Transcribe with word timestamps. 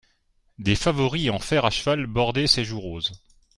Des 0.57 0.75
favoris 0.75 1.29
en 1.29 1.37
fer 1.37 1.63
a 1.63 1.69
cheval 1.69 2.07
bordaient 2.07 2.47
ses 2.47 2.65
joues 2.65 2.79
roses. 2.81 3.11